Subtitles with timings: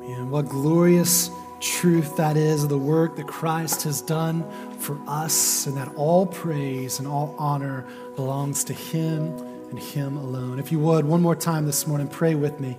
[0.00, 1.30] Man, what glorious
[1.60, 6.24] truth that is, of the work that Christ has done for us, and that all
[6.24, 9.36] praise and all honor belongs to Him
[9.68, 10.58] and Him alone.
[10.58, 12.78] If you would, one more time this morning, pray with me,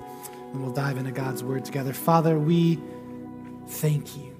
[0.51, 1.93] and we'll dive into God's Word together.
[1.93, 2.79] Father, we
[3.67, 4.35] thank you.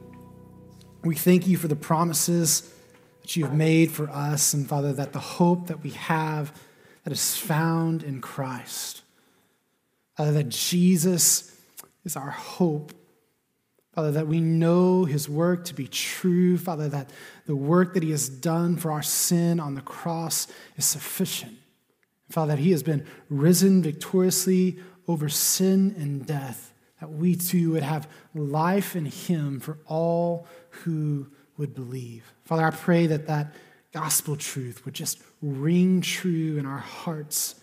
[1.04, 2.73] We thank you for the promises
[3.21, 6.52] that you have made for us, and Father, that the hope that we have
[7.04, 9.04] that is found in Christ.
[10.18, 11.50] Father, that Jesus
[12.04, 12.93] is our hope
[13.93, 16.57] Father, that we know his work to be true.
[16.57, 17.10] Father, that
[17.46, 21.57] the work that he has done for our sin on the cross is sufficient.
[22.29, 24.79] Father, that he has been risen victoriously
[25.10, 31.27] over sin and death, that we too would have life in him for all who
[31.57, 32.23] would believe.
[32.45, 33.53] Father, I pray that that
[33.91, 37.55] gospel truth would just ring true in our hearts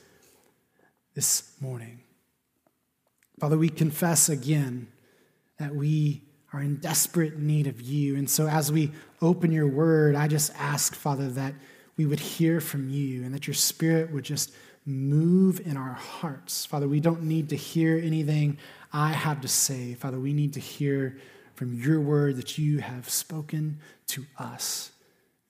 [1.15, 2.01] this morning.
[3.39, 4.89] Father, we confess again
[5.59, 6.23] that we
[6.53, 8.17] are in desperate need of you.
[8.17, 11.55] And so as we open your word, I just ask, Father, that
[11.97, 14.53] we would hear from you and that your spirit would just
[14.87, 16.65] move in our hearts.
[16.65, 18.57] Father, we don't need to hear anything
[18.93, 19.95] I have to say.
[19.95, 21.19] Father, we need to hear
[21.55, 24.93] from your word that you have spoken to us.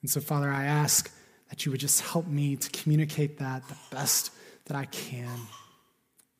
[0.03, 1.13] And so, Father, I ask
[1.51, 4.33] that you would just help me to communicate that the best
[4.65, 5.39] that I can.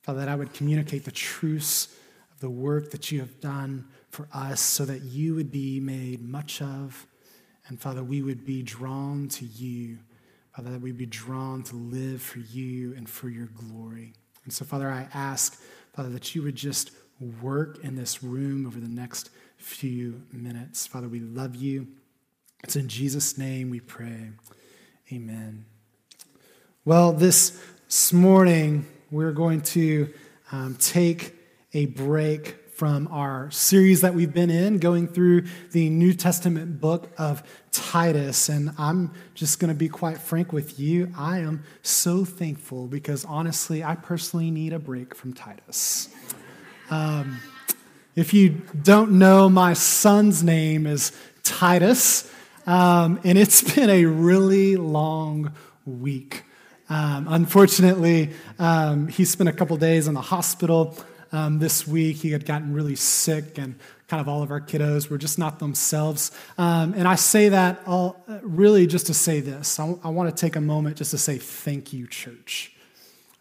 [0.09, 1.95] Father, that I would communicate the truths
[2.33, 6.27] of the work that you have done for us so that you would be made
[6.27, 7.07] much of.
[7.67, 9.99] And Father, we would be drawn to you.
[10.57, 14.15] Father, that we'd be drawn to live for you and for your glory.
[14.45, 15.61] And so, Father, I ask,
[15.93, 16.91] Father, that you would just
[17.43, 20.87] work in this room over the next few minutes.
[20.87, 21.87] Father, we love you.
[22.65, 24.31] It's in Jesus' name we pray.
[25.13, 25.67] Amen.
[26.87, 27.61] Well, this
[28.11, 30.13] morning, we're going to
[30.53, 31.35] um, take
[31.73, 37.11] a break from our series that we've been in, going through the New Testament book
[37.19, 37.43] of
[37.73, 38.49] Titus.
[38.49, 41.13] And I'm just going to be quite frank with you.
[41.17, 46.09] I am so thankful because honestly, I personally need a break from Titus.
[46.89, 47.41] Um,
[48.15, 51.11] if you don't know, my son's name is
[51.43, 52.33] Titus,
[52.67, 55.53] um, and it's been a really long
[55.85, 56.45] week.
[56.89, 60.97] Um, unfortunately, um, he spent a couple days in the hospital
[61.33, 62.17] um, this week.
[62.17, 63.75] He had gotten really sick, and
[64.09, 66.31] kind of all of our kiddos were just not themselves.
[66.57, 69.79] Um, and I say that all, really just to say this.
[69.79, 72.73] I, I want to take a moment just to say thank you, church.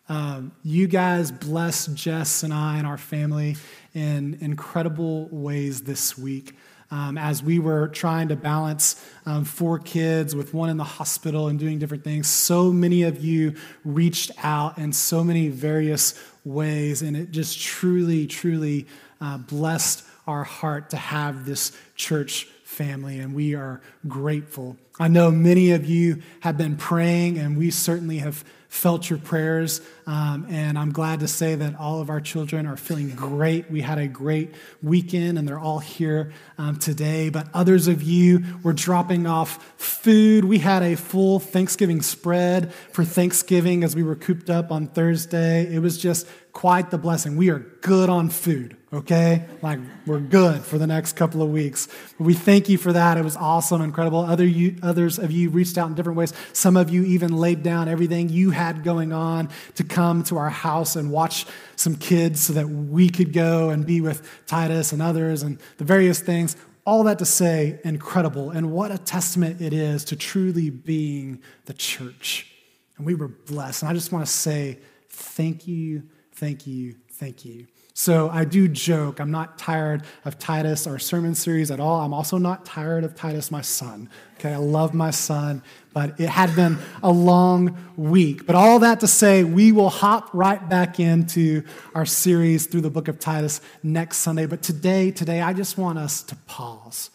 [0.10, 3.58] Um, you guys blessed Jess and I and our family
[3.94, 6.56] in incredible ways this week
[6.92, 11.48] um, as we were trying to balance um, four kids with one in the hospital
[11.48, 12.28] and doing different things.
[12.28, 16.14] So many of you reached out in so many various
[16.46, 18.88] ways, and it just truly, truly
[19.20, 24.78] uh, blessed our heart to have this church family, and we are grateful.
[25.00, 29.82] I know many of you have been praying, and we certainly have felt your prayers.
[30.06, 33.70] Um, and I'm glad to say that all of our children are feeling great.
[33.70, 37.30] We had a great weekend, and they're all here um, today.
[37.30, 40.46] But others of you were dropping off food.
[40.46, 45.74] We had a full Thanksgiving spread for Thanksgiving as we were cooped up on Thursday.
[45.74, 47.36] It was just quite the blessing.
[47.36, 49.46] We are good on food, okay?
[49.62, 51.88] Like, we're good for the next couple of weeks.
[52.20, 53.18] We thank you for that.
[53.18, 54.20] It was awesome, incredible.
[54.20, 56.34] Other you, others of you reached out in different ways.
[56.54, 60.50] Some of you even laid down everything you had going on to come to our
[60.50, 65.02] house and watch some kids so that we could go and be with Titus and
[65.02, 66.56] others and the various things.
[66.86, 68.52] All that to say, incredible.
[68.52, 72.50] And what a testament it is to truly being the church.
[72.98, 73.84] And we were blessed.
[73.84, 76.04] And I just want to say thank you
[76.38, 77.66] Thank you, thank you.
[78.00, 82.02] So I do joke, I'm not tired of Titus, our sermon series at all.
[82.02, 84.08] I'm also not tired of Titus, my son.
[84.36, 85.64] Okay, I love my son,
[85.94, 88.46] but it had been a long week.
[88.46, 91.64] But all that to say, we will hop right back into
[91.96, 94.46] our series through the book of Titus next Sunday.
[94.46, 97.10] But today, today, I just want us to pause,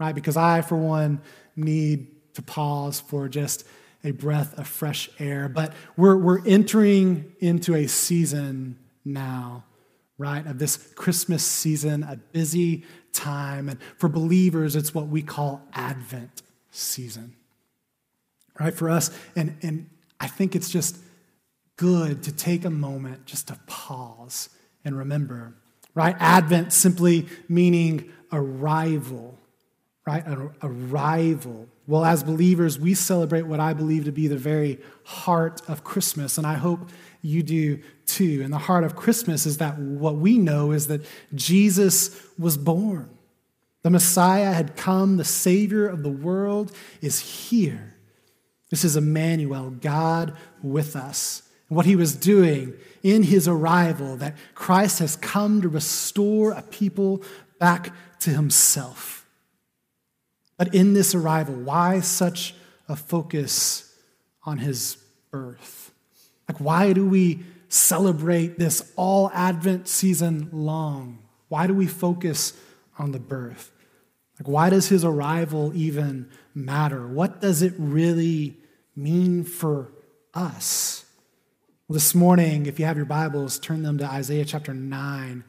[0.00, 0.14] right?
[0.14, 1.20] Because I, for one,
[1.56, 2.06] need
[2.36, 3.66] to pause for just
[4.02, 5.50] a breath of fresh air.
[5.50, 9.64] But we're, we're entering into a season now,
[10.18, 13.68] right, of this Christmas season, a busy time.
[13.68, 17.34] And for believers, it's what we call Advent season,
[18.58, 19.10] right, for us.
[19.34, 19.90] And, and
[20.20, 20.96] I think it's just
[21.76, 24.48] good to take a moment just to pause
[24.84, 25.54] and remember,
[25.94, 26.16] right?
[26.18, 29.38] Advent simply meaning arrival,
[30.06, 30.24] right?
[30.62, 35.84] Arrival Well, as believers, we celebrate what I believe to be the very heart of
[35.84, 36.90] Christmas, and I hope
[37.22, 38.40] you do too.
[38.42, 41.04] And the heart of Christmas is that what we know is that
[41.34, 43.10] Jesus was born.
[43.82, 47.94] The Messiah had come, the Savior of the world is here.
[48.68, 51.42] This is Immanuel, God with us.
[51.68, 52.74] And what he was doing
[53.04, 57.22] in his arrival, that Christ has come to restore a people
[57.60, 59.15] back to himself.
[60.56, 62.54] But in this arrival, why such
[62.88, 63.94] a focus
[64.44, 64.96] on his
[65.30, 65.92] birth?
[66.48, 71.18] Like, why do we celebrate this all Advent season long?
[71.48, 72.52] Why do we focus
[72.98, 73.70] on the birth?
[74.38, 77.06] Like, why does his arrival even matter?
[77.06, 78.56] What does it really
[78.94, 79.92] mean for
[80.34, 81.04] us?
[81.88, 85.44] Well, this morning, if you have your Bibles, turn them to Isaiah chapter 9.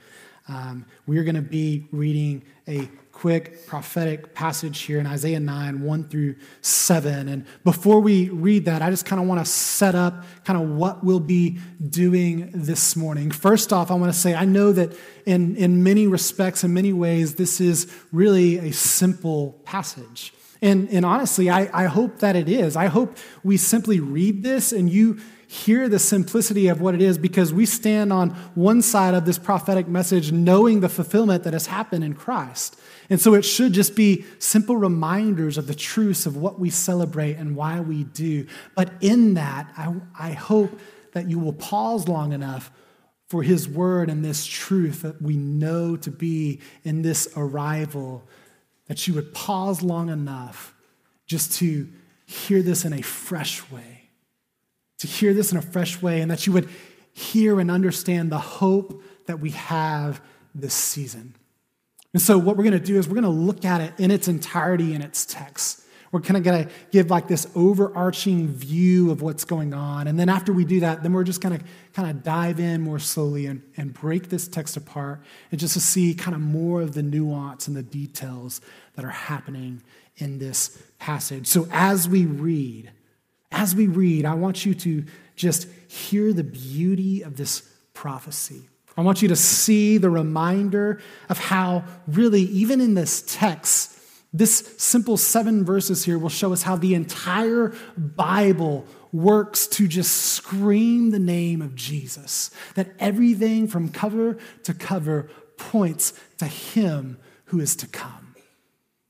[0.48, 5.82] Um, we are going to be reading a quick prophetic passage here in Isaiah 9,
[5.82, 7.28] 1 through 7.
[7.28, 10.70] And before we read that, I just kind of want to set up kind of
[10.70, 11.58] what we'll be
[11.90, 13.32] doing this morning.
[13.32, 14.96] First off, I want to say I know that
[15.26, 20.34] in, in many respects, in many ways, this is really a simple passage.
[20.62, 22.76] And, and honestly, I, I hope that it is.
[22.76, 27.18] I hope we simply read this and you hear the simplicity of what it is
[27.18, 31.68] because we stand on one side of this prophetic message knowing the fulfillment that has
[31.68, 32.78] happened in Christ.
[33.10, 37.36] And so it should just be simple reminders of the truths of what we celebrate
[37.36, 38.46] and why we do.
[38.76, 40.78] But in that, I, I hope
[41.14, 42.70] that you will pause long enough
[43.28, 48.28] for his word and this truth that we know to be in this arrival,
[48.88, 50.74] that you would pause long enough
[51.26, 51.88] just to
[52.26, 53.97] hear this in a fresh way,
[55.00, 56.70] to hear this in a fresh way, and that you would
[57.14, 60.22] hear and understand the hope that we have
[60.54, 61.36] this season.
[62.14, 64.12] And so, what we're going to do is we're going to look at it in
[64.12, 65.84] its entirety in its text.
[66.12, 70.08] We're kind of going to give like this overarching view of what's going on.
[70.08, 72.82] And then after we do that, then we're just going to kind of dive in
[72.82, 75.22] more slowly and, and break this text apart
[75.52, 78.62] and just to see kind of more of the nuance and the details
[78.96, 79.84] that are happening
[80.18, 81.46] in this passage.
[81.46, 82.92] So as we read,
[83.52, 85.06] as we read, I want you to
[85.36, 87.62] just hear the beauty of this
[87.94, 88.68] prophecy.
[88.98, 91.00] I want you to see the reminder
[91.30, 93.98] of how, really, even in this text,
[94.34, 100.12] this simple seven verses here will show us how the entire Bible works to just
[100.12, 102.52] scream the name of Jesus.
[102.76, 108.36] That everything from cover to cover points to Him who is to come.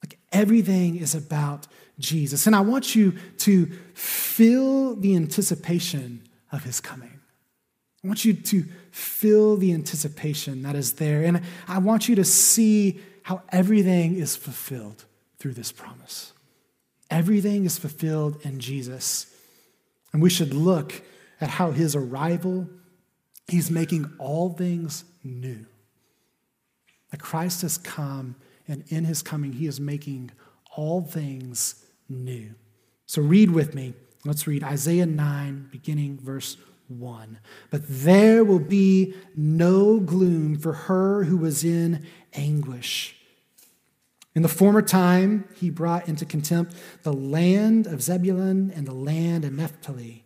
[0.04, 1.68] Like everything is about
[2.00, 2.46] Jesus.
[2.46, 6.22] And I want you to feel the anticipation
[6.52, 7.20] of His coming.
[8.04, 11.24] I want you to feel the anticipation that is there.
[11.24, 15.06] And I want you to see how everything is fulfilled
[15.40, 16.34] through this promise.
[17.10, 19.34] Everything is fulfilled in Jesus.
[20.14, 21.02] And we should look
[21.42, 22.70] at how his arrival,
[23.48, 25.66] he's making all things new.
[27.12, 28.36] That Christ has come,
[28.68, 30.32] and in his coming, he is making
[30.76, 32.54] all things new.
[33.08, 33.94] So read with me.
[34.26, 36.58] Let's read Isaiah 9, beginning verse
[36.90, 37.40] 1.
[37.70, 43.16] But there will be no gloom for her who was in anguish.
[44.36, 49.46] In the former time, he brought into contempt the land of Zebulun and the land
[49.46, 50.26] of Naphtali.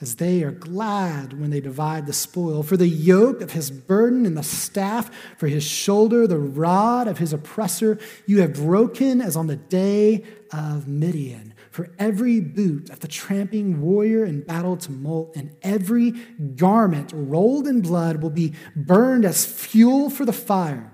[0.00, 2.62] as they are glad when they divide the spoil.
[2.62, 7.18] For the yoke of his burden and the staff for his shoulder, the rod of
[7.18, 13.00] his oppressor, you have broken as on the day of Midian for every boot of
[13.00, 16.10] the tramping warrior in battle tumult, and every
[16.56, 20.92] garment rolled in blood will be burned as fuel for the fire.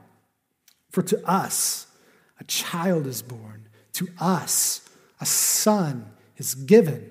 [0.90, 1.86] For to us
[2.38, 4.86] a child is born, to us
[5.20, 7.10] a son is given,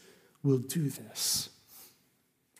[0.43, 1.49] will do this.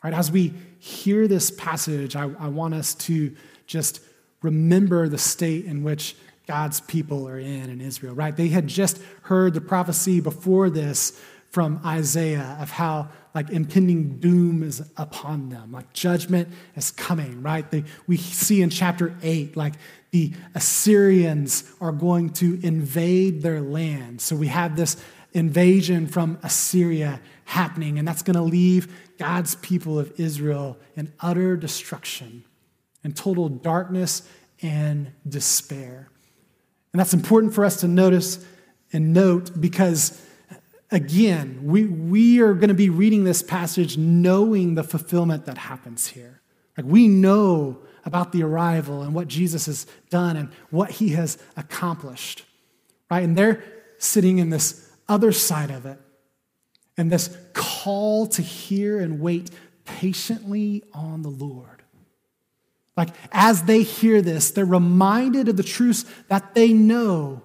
[0.03, 3.35] Right, as we hear this passage, I, I want us to
[3.67, 4.01] just
[4.41, 6.15] remember the state in which
[6.47, 8.35] God's people are in in Israel, right?
[8.35, 11.19] They had just heard the prophecy before this
[11.51, 17.69] from Isaiah of how like impending doom is upon them, like judgment is coming, right?
[17.69, 19.73] They, we see in chapter 8, like
[20.11, 24.21] the Assyrians are going to invade their land.
[24.21, 25.01] So we have this
[25.33, 31.55] invasion from Assyria happening, and that's going to leave God's people of Israel in utter
[31.55, 32.43] destruction
[33.03, 34.27] and total darkness
[34.61, 36.09] and despair.
[36.93, 38.45] And that's important for us to notice
[38.93, 40.21] and note because,
[40.91, 46.07] again, we, we are going to be reading this passage knowing the fulfillment that happens
[46.07, 46.41] here.
[46.77, 51.37] Like we know about the arrival and what Jesus has done and what he has
[51.55, 52.43] accomplished,
[53.09, 53.23] right?
[53.23, 53.63] And they're
[53.97, 55.99] sitting in this other side of it
[56.97, 59.51] and this call to hear and wait
[59.83, 61.83] patiently on the Lord.
[62.95, 67.43] Like, as they hear this, they're reminded of the truths that they know,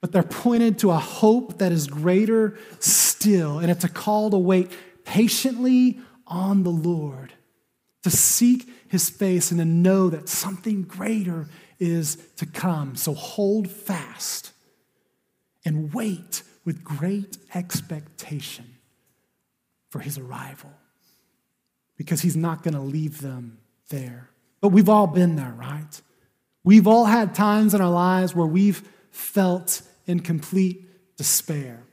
[0.00, 3.58] but they're pointed to a hope that is greater still.
[3.58, 4.70] And it's a call to wait
[5.04, 7.34] patiently on the Lord,
[8.02, 12.96] to seek his face and to know that something greater is to come.
[12.96, 14.52] So hold fast
[15.64, 18.66] and wait with great expectation
[19.88, 20.70] for his arrival
[21.96, 23.56] because he's not going to leave them
[23.88, 24.28] there.
[24.60, 26.02] But we've all been there, right?
[26.64, 31.84] We've all had times in our lives where we've felt in complete despair.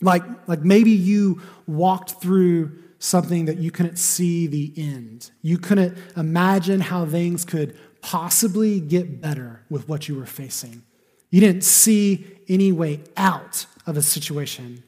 [0.00, 5.30] Like, like maybe you walked through something that you couldn't see the end.
[5.42, 10.82] You couldn't imagine how things could possibly get better with what you were facing.
[11.28, 14.82] You didn't see any way out of a situation.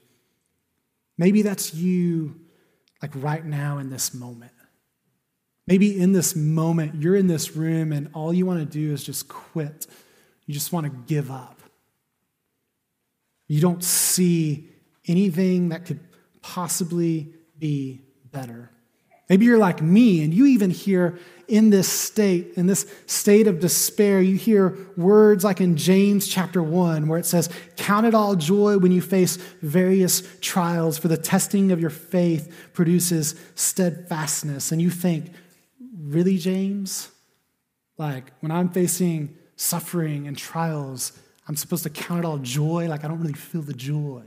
[1.16, 2.40] Maybe that's you,
[3.02, 4.52] like right now in this moment.
[5.66, 9.04] Maybe in this moment, you're in this room and all you want to do is
[9.04, 9.86] just quit.
[10.46, 11.60] You just want to give up.
[13.48, 14.70] You don't see
[15.06, 16.00] anything that could
[16.40, 18.70] possibly be better.
[19.28, 21.18] Maybe you're like me and you even hear
[21.48, 26.62] in this state, in this state of despair, you hear words like in James chapter
[26.62, 31.16] 1, where it says, Count it all joy when you face various trials, for the
[31.16, 34.72] testing of your faith produces steadfastness.
[34.72, 35.32] And you think,
[35.98, 37.10] Really, James?
[37.96, 41.12] Like, when I'm facing suffering and trials,
[41.48, 42.88] I'm supposed to count it all joy?
[42.88, 44.22] Like, I don't really feel the joy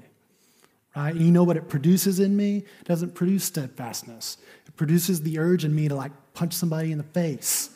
[0.96, 1.14] right?
[1.14, 2.58] And you know what it produces in me?
[2.58, 4.38] It doesn't produce steadfastness.
[4.72, 7.70] It produces the urge in me to like punch somebody in the face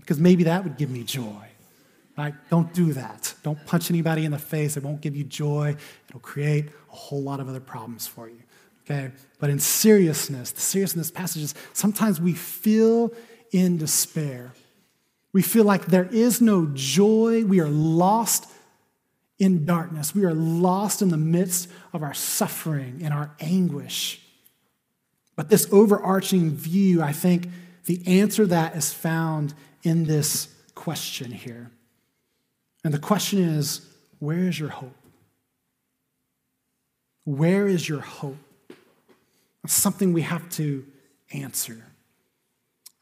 [0.00, 1.46] because maybe that would give me joy.
[2.18, 2.34] Right?
[2.50, 3.34] Don't do that.
[3.44, 4.76] Don't punch anybody in the face.
[4.76, 5.76] It won't give you joy.
[6.08, 8.42] It'll create a whole lot of other problems for you.
[8.84, 9.12] Okay?
[9.38, 13.12] But in seriousness, the seriousness passages, sometimes we feel
[13.52, 14.52] in despair.
[15.32, 17.44] We feel like there is no joy.
[17.44, 18.50] We are lost
[19.38, 20.14] in darkness.
[20.14, 24.23] We are lost in the midst of our suffering and our anguish.
[25.36, 27.48] But this overarching view, I think
[27.86, 31.70] the answer that is found in this question here.
[32.84, 33.86] And the question is
[34.18, 34.94] where is your hope?
[37.24, 38.36] Where is your hope?
[39.62, 40.84] That's something we have to
[41.32, 41.84] answer.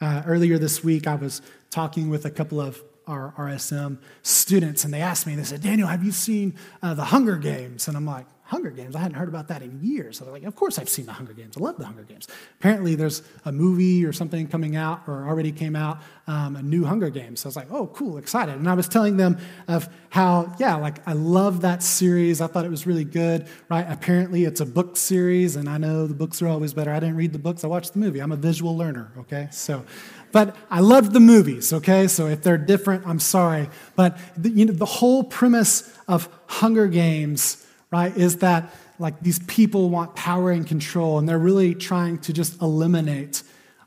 [0.01, 4.95] Uh, earlier this week, I was talking with a couple of our RSM students, and
[4.95, 7.89] they asked me, they said, Daniel, have you seen uh, the Hunger Games?
[7.89, 8.94] And I'm like, Hunger Games?
[8.94, 10.18] I hadn't heard about that in years.
[10.18, 11.56] So they're like, of course I've seen the Hunger Games.
[11.56, 12.28] I love the Hunger Games.
[12.61, 16.85] Apparently there's a movie or something coming out or already came out, um, a new
[16.85, 17.40] Hunger Games.
[17.40, 18.54] So I was like, oh, cool, excited.
[18.54, 22.42] And I was telling them of how, yeah, like I love that series.
[22.42, 23.87] I thought it was really good, right?
[23.88, 26.90] Apparently it's a book series, and I know the books are always better.
[26.92, 28.21] I didn't read the books, I watched the movie.
[28.21, 29.49] I'm a visual learner, okay?
[29.50, 29.87] So,
[30.30, 32.06] but I loved the movies, okay?
[32.06, 33.71] So if they're different, I'm sorry.
[33.97, 39.38] But the, you know, the whole premise of Hunger Games, right, is that like these
[39.40, 43.42] people want power and control, and they're really trying to just eliminate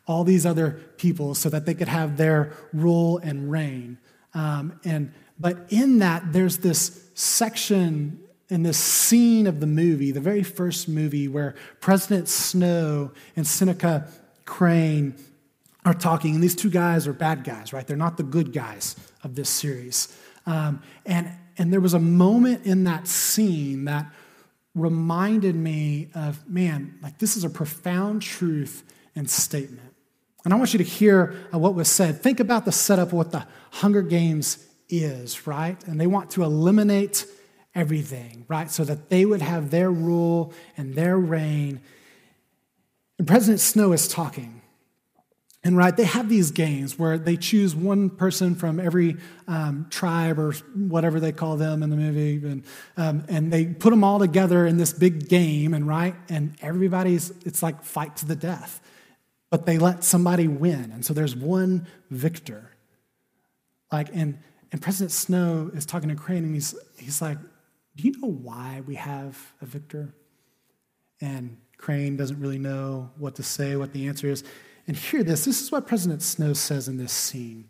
[0.08, 3.98] all these other people so that they could have their rule and reign.
[4.34, 10.22] Um, and but in that, there's this section in this scene of the movie, the
[10.22, 14.08] very first movie, where President Snow and Seneca
[14.46, 15.16] Crane
[15.84, 17.86] are talking, and these two guys are bad guys, right?
[17.86, 20.16] They're not the good guys of this series.
[20.46, 24.08] Um, and, and there was a moment in that scene that
[24.74, 28.84] reminded me of, man, like this is a profound truth
[29.16, 29.94] and statement.
[30.44, 32.22] And I want you to hear uh, what was said.
[32.22, 35.82] Think about the setup of what the Hunger Games is, right?
[35.88, 37.26] And they want to eliminate
[37.74, 38.70] everything, right?
[38.70, 41.82] So that they would have their rule and their reign
[43.18, 44.55] And President Snow is talking.
[45.66, 49.18] And right, they have these games where they choose one person from every
[49.48, 52.64] um, tribe or whatever they call them in the movie, and,
[52.98, 57.32] um, and they put them all together in this big game, and right, and everybody's,
[57.48, 58.80] it's like fight to the death.
[59.50, 62.70] But they let somebody win, and so there's one victor.
[63.92, 64.38] Like, and,
[64.72, 67.40] and President Snow is talking to Crane, and he's, he's like,
[67.96, 70.14] Do you know why we have a victor?
[71.22, 74.44] And Crane doesn't really know what to say, what the answer is.
[74.88, 77.70] And hear this this is what President Snow says in this scene.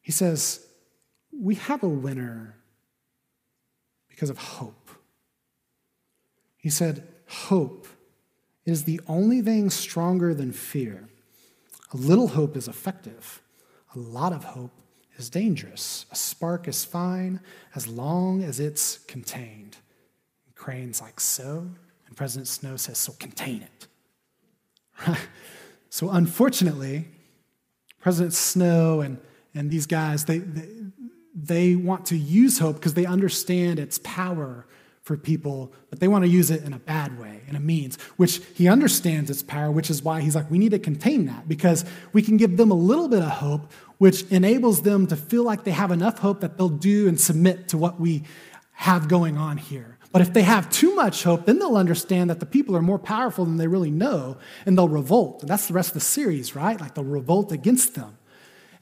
[0.00, 0.66] He says,
[1.32, 2.56] We have a winner
[4.08, 4.90] because of hope.
[6.56, 7.86] He said, Hope
[8.64, 11.08] is the only thing stronger than fear.
[11.92, 13.42] A little hope is effective,
[13.94, 14.72] a lot of hope
[15.16, 16.06] is dangerous.
[16.10, 17.40] A spark is fine
[17.74, 19.76] as long as it's contained.
[20.46, 21.70] And Crane's like, So?
[22.06, 23.86] And President Snow says, So contain it.
[25.94, 27.04] So, unfortunately,
[28.00, 29.16] President Snow and,
[29.54, 30.68] and these guys, they, they,
[31.36, 34.66] they want to use hope because they understand its power
[35.02, 37.96] for people, but they want to use it in a bad way, in a means,
[38.16, 41.46] which he understands its power, which is why he's like, we need to contain that
[41.46, 45.44] because we can give them a little bit of hope, which enables them to feel
[45.44, 48.24] like they have enough hope that they'll do and submit to what we
[48.72, 49.96] have going on here.
[50.14, 53.00] But if they have too much hope, then they'll understand that the people are more
[53.00, 55.40] powerful than they really know, and they'll revolt.
[55.40, 56.80] And that's the rest of the series, right?
[56.80, 58.16] Like they'll revolt against them.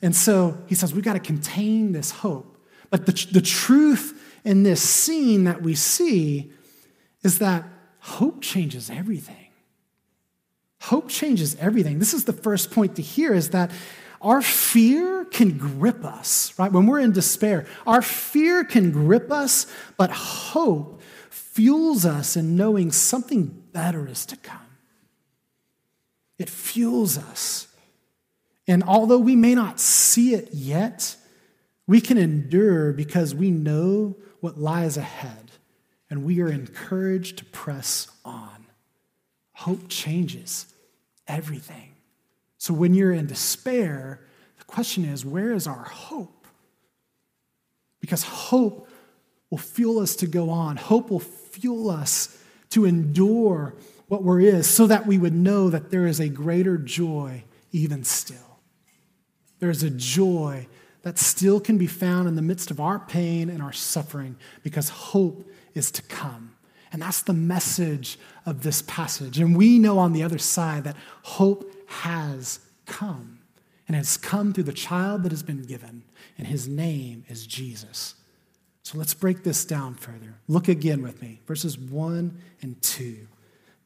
[0.02, 2.62] And so he says, we've got to contain this hope.
[2.90, 6.52] But the, the truth in this scene that we see
[7.22, 7.64] is that
[8.00, 9.48] hope changes everything.
[10.82, 11.98] Hope changes everything.
[11.98, 13.70] This is the first point to hear is that
[14.20, 16.70] our fear can grip us, right?
[16.70, 21.00] When we're in despair, our fear can grip us, but hope
[21.52, 24.58] fuels us in knowing something better is to come.
[26.38, 27.68] It fuels us.
[28.66, 31.14] And although we may not see it yet,
[31.86, 35.50] we can endure because we know what lies ahead
[36.08, 38.66] and we are encouraged to press on.
[39.52, 40.72] Hope changes
[41.28, 41.94] everything.
[42.56, 44.20] So when you're in despair,
[44.58, 46.46] the question is where is our hope?
[48.00, 48.88] Because hope
[49.52, 52.38] will fuel us to go on, hope will fuel us
[52.70, 53.74] to endure
[54.08, 58.02] what we're is so that we would know that there is a greater joy even
[58.02, 58.60] still.
[59.58, 60.68] There is a joy
[61.02, 64.88] that still can be found in the midst of our pain and our suffering because
[64.88, 66.56] hope is to come.
[66.90, 69.38] And that's the message of this passage.
[69.38, 73.40] And we know on the other side that hope has come.
[73.86, 76.04] And it's come through the child that has been given,
[76.38, 78.14] and his name is Jesus.
[78.82, 80.34] So let's break this down further.
[80.48, 83.28] Look again with me, verses 1 and 2.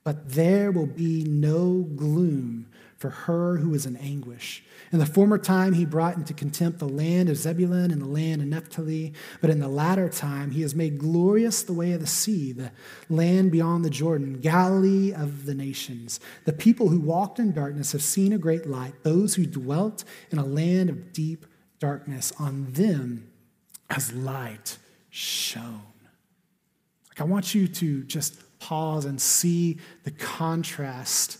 [0.05, 4.65] But there will be no gloom for her who is in anguish.
[4.91, 8.41] In the former time, he brought into contempt the land of Zebulun and the land
[8.41, 9.13] of Naphtali.
[9.43, 12.73] But in the latter time, he has made glorious the way of the sea, the
[13.11, 16.21] land beyond the Jordan, Galilee of the nations.
[16.45, 18.95] The people who walked in darkness have seen a great light.
[19.03, 21.45] Those who dwelt in a land of deep
[21.81, 23.31] darkness, on them
[23.91, 24.79] has light
[25.17, 25.81] shone.
[27.09, 31.39] Like, I want you to just pause and see the contrast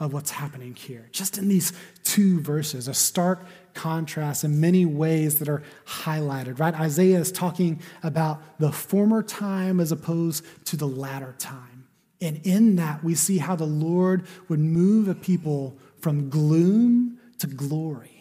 [0.00, 1.08] of what's happening here.
[1.12, 6.74] Just in these two verses, a stark contrast in many ways that are highlighted, right?
[6.74, 11.86] Isaiah is talking about the former time as opposed to the latter time.
[12.20, 17.46] And in that, we see how the Lord would move a people from gloom to
[17.46, 18.11] glory.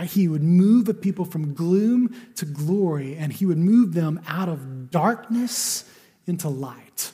[0.00, 4.48] He would move a people from gloom to glory, and he would move them out
[4.48, 5.84] of darkness
[6.26, 7.12] into light.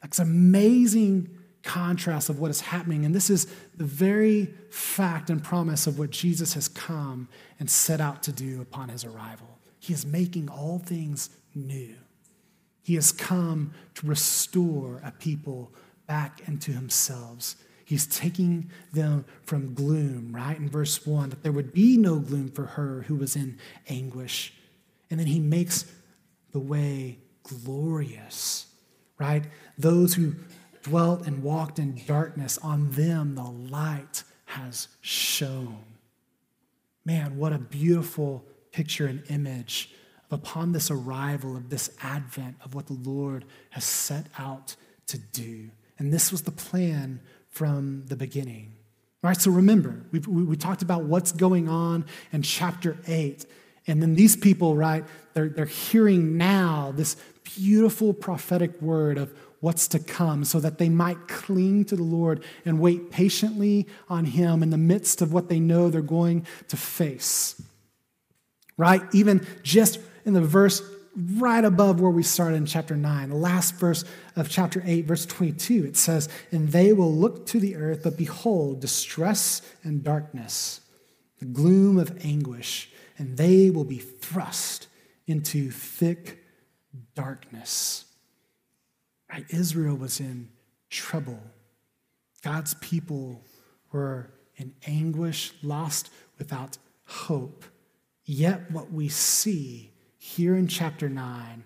[0.00, 1.30] That's an amazing
[1.64, 3.04] contrast of what is happening.
[3.04, 8.00] And this is the very fact and promise of what Jesus has come and set
[8.00, 9.58] out to do upon his arrival.
[9.80, 11.94] He is making all things new.
[12.82, 15.72] He has come to restore a people
[16.06, 20.56] back into themselves He's taking them from gloom, right?
[20.56, 24.54] In verse 1, that there would be no gloom for her who was in anguish.
[25.10, 25.84] And then he makes
[26.52, 28.66] the way glorious,
[29.18, 29.44] right?
[29.76, 30.34] Those who
[30.82, 35.84] dwelt and walked in darkness, on them the light has shone.
[37.04, 42.74] Man, what a beautiful picture and image of upon this arrival of this advent of
[42.74, 45.70] what the Lord has set out to do.
[45.98, 47.20] And this was the plan
[47.54, 48.72] from the beginning.
[49.22, 53.46] All right, so remember, we we talked about what's going on in chapter 8.
[53.86, 57.16] And then these people, right, they're, they're hearing now this
[57.56, 62.42] beautiful prophetic word of what's to come so that they might cling to the Lord
[62.64, 66.76] and wait patiently on Him in the midst of what they know they're going to
[66.76, 67.62] face.
[68.76, 69.02] Right?
[69.12, 70.82] Even just in the verse
[71.16, 74.04] right above where we started in chapter 9, the last verse
[74.36, 78.16] of chapter 8, verse 22, it says, And they will look to the earth, but
[78.16, 80.80] behold, distress and darkness,
[81.38, 84.88] the gloom of anguish, and they will be thrust
[85.26, 86.44] into thick
[87.14, 88.04] darkness.
[89.30, 89.44] Right?
[89.50, 90.50] Israel was in
[90.90, 91.40] trouble.
[92.42, 93.42] God's people
[93.92, 97.64] were in anguish, lost without hope.
[98.24, 99.93] Yet, what we see
[100.24, 101.64] here in chapter 9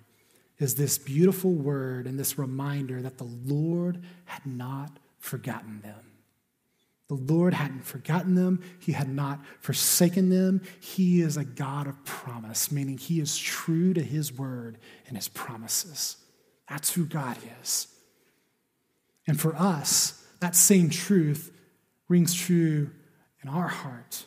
[0.59, 6.01] is this beautiful word and this reminder that the Lord had not forgotten them.
[7.07, 8.61] The Lord hadn't forgotten them.
[8.81, 10.63] He had not forsaken them.
[10.81, 15.29] He is a God of promise, meaning he is true to his word and his
[15.29, 16.17] promises.
[16.69, 17.87] That's who God is.
[19.29, 21.57] And for us, that same truth
[22.09, 22.91] rings true
[23.41, 24.25] in our heart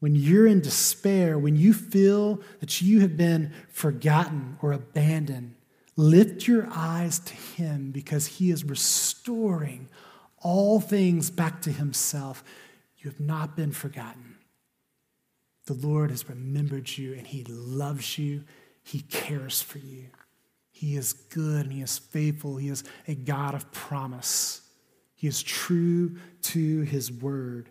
[0.00, 5.54] when you're in despair, when you feel that you have been forgotten or abandoned,
[5.96, 9.88] lift your eyes to Him because He is restoring
[10.38, 12.44] all things back to Himself.
[12.98, 14.36] You have not been forgotten.
[15.66, 18.44] The Lord has remembered you and He loves you,
[18.84, 20.06] He cares for you.
[20.70, 22.56] He is good and He is faithful.
[22.56, 24.62] He is a God of promise.
[25.16, 27.70] He is true to His word.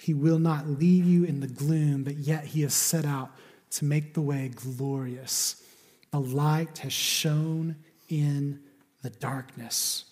[0.00, 3.30] He will not leave you in the gloom, but yet he has set out
[3.72, 5.62] to make the way glorious.
[6.10, 7.76] The light has shone
[8.08, 8.60] in
[9.02, 10.06] the darkness.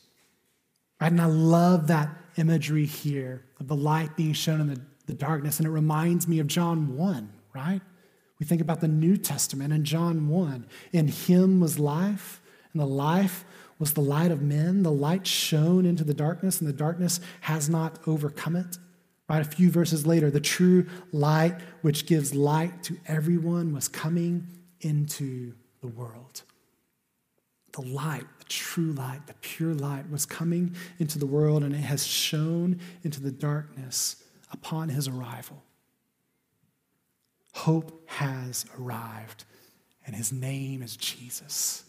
[1.00, 1.10] Right?
[1.10, 5.58] And I love that imagery here of the light being shown in the, the darkness.
[5.58, 7.80] And it reminds me of John 1, right?
[8.38, 10.66] We think about the New Testament and John 1.
[10.92, 13.44] In him was life, and the life
[13.78, 14.82] was the light of men.
[14.82, 18.76] The light shone into the darkness, and the darkness has not overcome it.
[19.28, 24.46] Right, a few verses later, the true light which gives light to everyone was coming
[24.80, 26.42] into the world.
[27.72, 31.78] The light, the true light, the pure light was coming into the world and it
[31.78, 34.16] has shone into the darkness
[34.50, 35.62] upon his arrival.
[37.52, 39.44] Hope has arrived,
[40.06, 41.84] and his name is Jesus.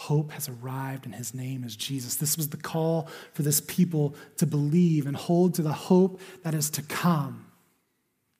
[0.00, 2.14] Hope has arrived, and his name is Jesus.
[2.14, 6.54] This was the call for this people to believe and hold to the hope that
[6.54, 7.44] is to come,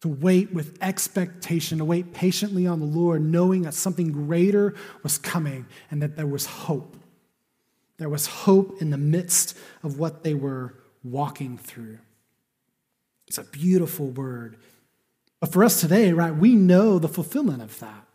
[0.00, 5.18] to wait with expectation, to wait patiently on the Lord, knowing that something greater was
[5.18, 6.96] coming and that there was hope.
[7.98, 11.98] There was hope in the midst of what they were walking through.
[13.28, 14.56] It's a beautiful word.
[15.40, 18.06] But for us today, right, we know the fulfillment of that.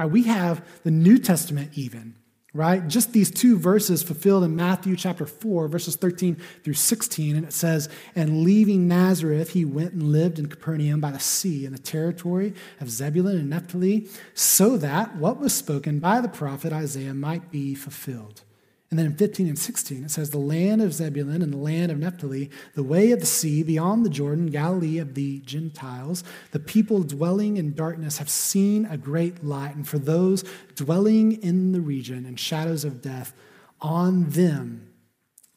[0.00, 0.10] Right?
[0.10, 2.16] We have the New Testament even
[2.54, 2.86] right?
[2.88, 7.36] Just these two verses fulfilled in Matthew chapter 4, verses 13 through 16.
[7.36, 11.66] And it says, And leaving Nazareth, he went and lived in Capernaum by the sea
[11.66, 16.72] in the territory of Zebulun and Naphtali, so that what was spoken by the prophet
[16.72, 18.42] Isaiah might be fulfilled.
[18.90, 21.92] And then in 15 and 16, it says, The land of Zebulun and the land
[21.92, 26.58] of Naphtali, the way of the sea beyond the Jordan, Galilee of the Gentiles, the
[26.58, 29.76] people dwelling in darkness have seen a great light.
[29.76, 30.42] And for those
[30.74, 33.34] dwelling in the region and shadows of death,
[33.80, 34.88] on them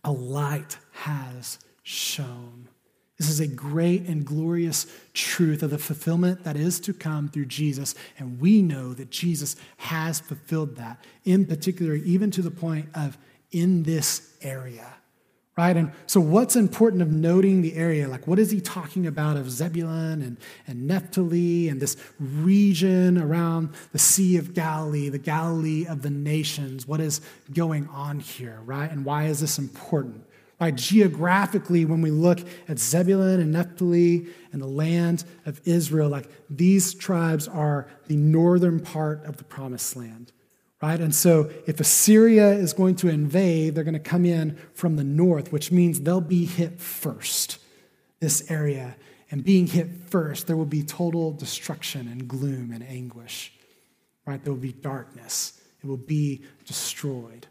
[0.04, 2.68] a light has shone.
[3.22, 7.46] This is a great and glorious truth of the fulfillment that is to come through
[7.46, 7.94] Jesus.
[8.18, 13.20] And we know that Jesus has fulfilled that, in particular, even to the point of
[13.52, 14.96] in this area.
[15.56, 15.78] Right?
[15.78, 18.08] And so, what's important of noting the area?
[18.08, 23.70] Like, what is he talking about of Zebulun and, and Naphtali and this region around
[23.92, 26.88] the Sea of Galilee, the Galilee of the nations?
[26.88, 27.22] What is
[27.54, 28.90] going on here, right?
[28.90, 30.26] And why is this important?
[30.70, 36.94] Geographically, when we look at Zebulun and Naphtali and the land of Israel, like these
[36.94, 40.32] tribes are the northern part of the promised land.
[40.80, 41.00] Right?
[41.00, 45.04] And so if Assyria is going to invade, they're going to come in from the
[45.04, 47.60] north, which means they'll be hit first,
[48.20, 48.96] this area.
[49.30, 53.54] And being hit first, there will be total destruction and gloom and anguish.
[54.26, 54.44] Right?
[54.44, 55.62] There will be darkness.
[55.84, 57.48] It will be destroyed.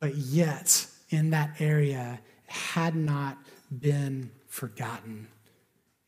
[0.00, 3.38] But yet, in that area had not
[3.76, 5.28] been forgotten.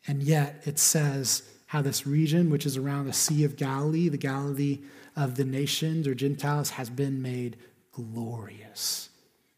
[0.07, 4.17] And yet it says how this region, which is around the Sea of Galilee, the
[4.17, 4.81] Galilee
[5.17, 7.57] of the nations or Gentiles, has been made
[7.93, 9.11] glorious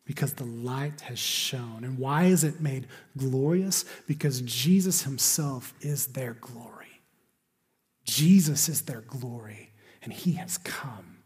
[0.05, 1.85] because the light has shone.
[1.85, 3.85] And why is it made glorious?
[4.07, 7.01] Because Jesus himself is their glory.
[8.05, 9.71] Jesus is their glory,
[10.03, 11.19] and he has come.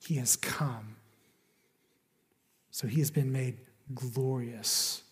[0.00, 0.93] He has come.
[2.74, 3.58] So he has been made
[3.94, 5.04] glorious.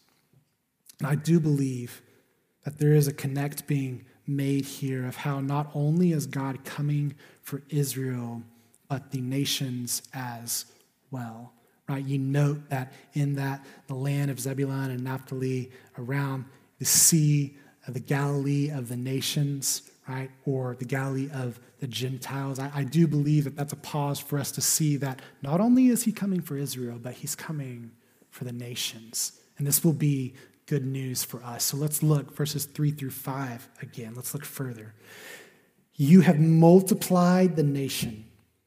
[0.98, 2.02] And I do believe
[2.64, 7.14] that there is a connect being made here of how not only is God coming
[7.40, 8.42] for Israel,
[8.88, 10.66] but the nations as
[11.12, 11.52] well.
[11.88, 12.04] Right?
[12.04, 16.46] You note that in that the land of Zebulun and Naphtali around
[16.80, 20.32] the sea of the Galilee of the nations, right?
[20.46, 22.60] Or the Galilee of the Gentiles.
[22.60, 25.88] I, I do believe that that's a pause for us to see that not only
[25.88, 27.90] is he coming for Israel, but he's coming
[28.30, 29.32] for the nations.
[29.58, 30.34] And this will be
[30.66, 31.64] good news for us.
[31.64, 34.12] So let's look verses 3 through 5 again.
[34.14, 34.94] Let's look further.
[35.96, 38.26] You have multiplied the nation,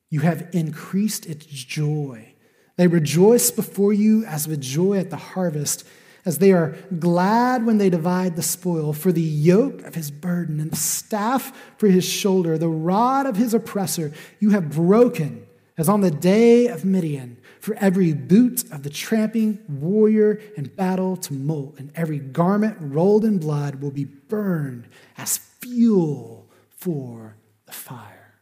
[0.09, 2.33] you have increased its joy.
[2.75, 5.87] They rejoice before you as with joy at the harvest,
[6.25, 8.93] as they are glad when they divide the spoil.
[8.93, 13.37] For the yoke of his burden and the staff for his shoulder, the rod of
[13.37, 15.45] his oppressor, you have broken,
[15.77, 21.17] as on the day of Midian for every boot of the tramping warrior in battle
[21.17, 28.35] tumult, and every garment rolled in blood will be burned as fuel for the fire.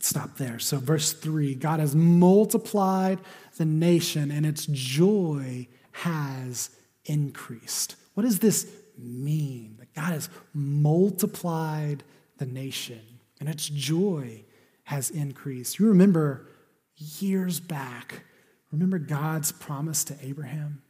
[0.00, 0.58] Stop there.
[0.58, 3.20] So, verse 3 God has multiplied
[3.58, 6.70] the nation, and its joy has
[7.04, 7.96] increased.
[8.14, 8.66] What does this
[8.98, 9.76] mean?
[9.78, 12.02] That God has multiplied
[12.38, 13.00] the nation,
[13.40, 14.44] and its joy
[14.84, 15.78] has increased.
[15.78, 16.48] You remember
[16.96, 18.24] years back,
[18.70, 20.82] remember God's promise to Abraham?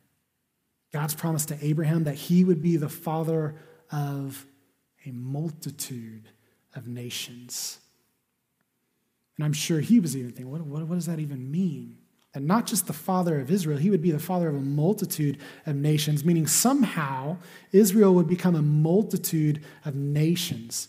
[0.93, 3.55] God's promise to Abraham that he would be the father
[3.91, 4.45] of
[5.07, 6.29] a multitude
[6.75, 7.79] of nations.
[9.37, 11.99] And I'm sure he was even thinking, what, what, what, does that even mean?
[12.35, 15.39] And not just the father of Israel, he would be the father of a multitude
[15.67, 17.37] of nations, meaning somehow
[17.73, 20.89] Israel would become a multitude of nations.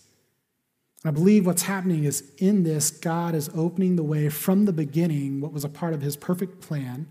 [1.05, 5.41] I believe what's happening is in this, God is opening the way from the beginning,
[5.41, 7.07] what was a part of his perfect plan.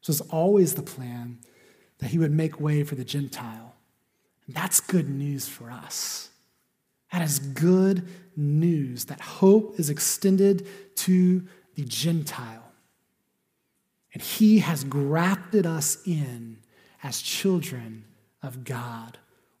[0.00, 1.38] This was always the plan
[1.98, 3.76] that he would make way for the Gentile.
[4.46, 6.30] And that's good news for us.
[7.12, 12.67] That is good news that hope is extended to the Gentile.
[14.18, 16.56] And he has grafted us in
[17.04, 18.04] as children
[18.42, 19.16] of God.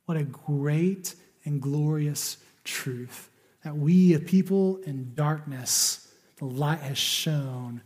[0.06, 3.30] What a great and glorious truth
[3.62, 7.82] that we, a people in darkness, the light has shone,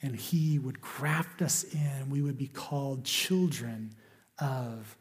[0.00, 2.08] and He would graft us in.
[2.08, 3.96] We would be called children
[4.38, 4.96] of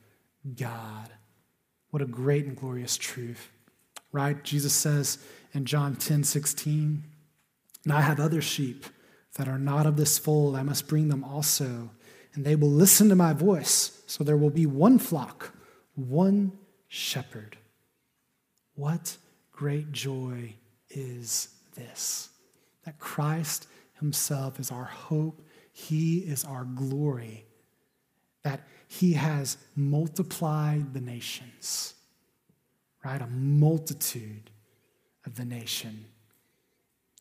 [0.56, 1.12] God.
[1.92, 3.52] What a great and glorious truth,
[4.12, 4.44] right?
[4.44, 5.20] Jesus says
[5.54, 7.04] in John 10 16,
[7.84, 8.86] And I have other sheep
[9.36, 10.56] that are not of this fold.
[10.56, 11.92] I must bring them also,
[12.34, 14.02] and they will listen to my voice.
[14.08, 15.54] So there will be one flock,
[15.96, 16.52] one
[16.88, 17.58] shepherd.
[18.76, 19.18] What
[19.52, 20.56] great joy
[20.90, 22.30] is this
[22.84, 23.68] that Christ
[24.00, 25.42] Himself is our hope,
[25.72, 27.46] He is our glory,
[28.44, 31.94] that He has multiplied the nations,
[33.06, 33.22] right?
[33.22, 34.50] A multitude
[35.26, 36.06] of the nation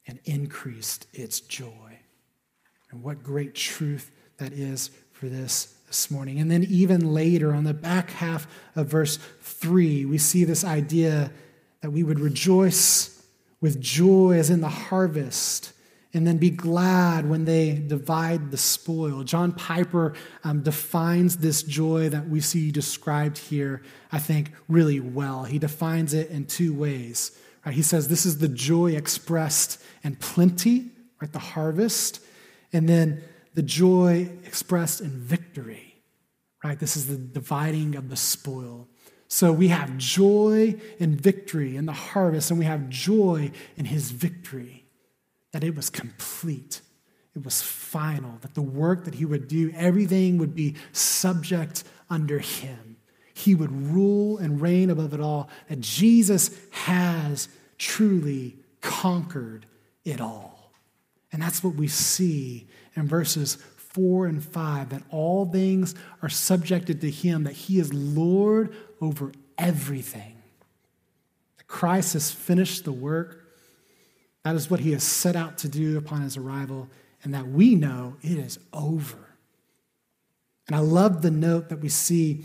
[0.06, 1.89] and increased its joy.
[2.90, 6.38] And what great truth that is for this this morning.
[6.38, 11.32] And then, even later, on the back half of verse 3, we see this idea
[11.80, 13.24] that we would rejoice
[13.60, 15.72] with joy as in the harvest
[16.12, 19.22] and then be glad when they divide the spoil.
[19.22, 25.44] John Piper um, defines this joy that we see described here, I think, really well.
[25.44, 27.36] He defines it in two ways.
[27.64, 27.74] Right?
[27.74, 30.86] He says this is the joy expressed in plenty,
[31.20, 31.32] right?
[31.32, 32.20] The harvest,
[32.72, 33.22] and then
[33.54, 36.02] the joy expressed in victory,
[36.62, 36.78] right?
[36.78, 38.88] This is the dividing of the spoil.
[39.28, 44.10] So we have joy in victory in the harvest, and we have joy in his
[44.10, 44.86] victory,
[45.52, 46.80] that it was complete,
[47.34, 52.40] it was final, that the work that he would do, everything would be subject under
[52.40, 52.96] him.
[53.34, 59.64] He would rule and reign above it all, that Jesus has truly conquered
[60.04, 60.59] it all.
[61.32, 67.00] And that's what we see in verses 4 and 5 that all things are subjected
[67.00, 70.36] to him, that he is Lord over everything.
[71.66, 73.44] Christ has finished the work.
[74.44, 76.88] That is what he has set out to do upon his arrival,
[77.22, 79.36] and that we know it is over.
[80.66, 82.44] And I love the note that we see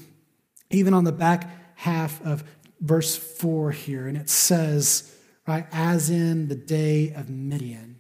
[0.70, 2.44] even on the back half of
[2.82, 5.16] verse 4 here, and it says,
[5.48, 8.00] right, as in the day of Midian.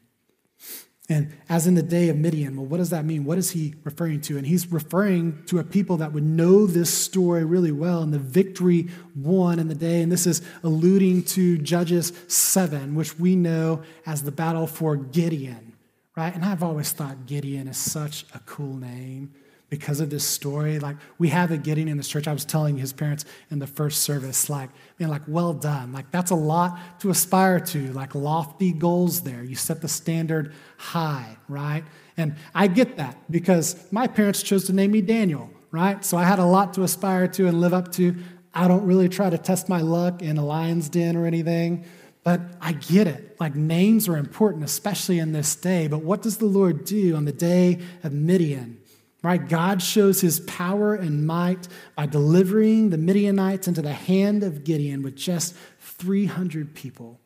[1.08, 3.26] And as in the day of Midian, well, what does that mean?
[3.26, 4.38] What is he referring to?
[4.38, 8.20] And he's referring to a people that would know this story really well and the
[8.20, 10.02] victory won in the day.
[10.02, 15.74] And this is alluding to Judges 7, which we know as the battle for Gideon,
[16.18, 16.34] right?
[16.34, 19.32] And I've always thought Gideon is such a cool name
[19.69, 20.80] because of this story.
[20.80, 22.28] Like we have a Gideon in this church.
[22.28, 25.91] I was telling his parents in the first service, like, man, like well done.
[25.91, 29.43] Like that's a lot to aspire to, like lofty goals there.
[29.43, 31.84] You set the standard high, right?
[32.17, 36.04] And I get that because my parents chose to name me Daniel, right?
[36.06, 38.15] So I had a lot to aspire to and live up to.
[38.54, 41.84] I don't really try to test my luck in a lion's den or anything,
[42.23, 43.36] but I get it.
[43.39, 45.88] Like names are important, especially in this day.
[45.88, 48.80] But what does the Lord do on the day of Midian?
[49.26, 49.50] Right?
[49.50, 55.02] God shows his power and might by delivering the Midianites into the hand of Gideon
[55.02, 57.20] with just 300 people.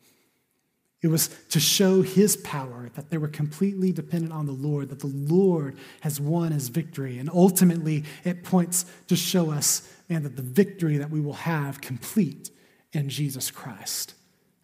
[1.02, 5.00] It was to show his power that they were completely dependent on the Lord, that
[5.00, 7.18] the Lord has won his victory.
[7.18, 11.82] And ultimately, it points to show us, man, that the victory that we will have
[11.82, 12.50] complete
[12.94, 14.14] in Jesus Christ,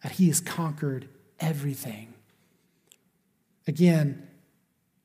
[0.01, 1.07] that he has conquered
[1.39, 2.15] everything.
[3.67, 4.27] Again,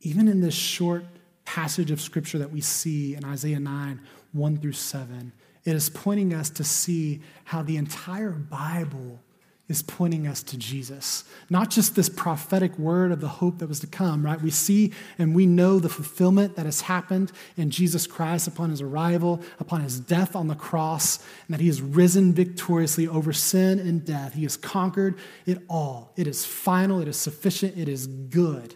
[0.00, 1.04] even in this short
[1.44, 4.00] passage of scripture that we see in Isaiah 9,
[4.32, 5.32] 1 through 7.
[5.64, 9.20] It is pointing us to see how the entire Bible
[9.68, 11.24] is pointing us to Jesus.
[11.48, 14.40] Not just this prophetic word of the hope that was to come, right?
[14.40, 18.82] We see and we know the fulfillment that has happened in Jesus Christ upon his
[18.82, 23.78] arrival, upon his death on the cross, and that he has risen victoriously over sin
[23.78, 24.34] and death.
[24.34, 26.12] He has conquered it all.
[26.16, 28.74] It is final, it is sufficient, it is good.